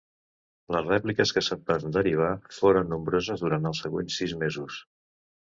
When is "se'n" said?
1.49-1.61